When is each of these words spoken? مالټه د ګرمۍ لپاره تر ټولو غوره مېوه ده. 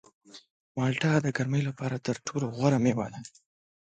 مالټه 0.75 1.11
د 1.21 1.27
ګرمۍ 1.37 1.61
لپاره 1.69 1.95
تر 2.05 2.15
ټولو 2.27 2.45
غوره 2.55 2.79
مېوه 2.83 3.07
ده. 3.13 3.19